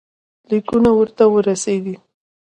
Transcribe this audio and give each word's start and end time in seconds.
لیکونه 0.49 0.89
ورته 0.97 1.23
ورسیږي. 1.33 1.95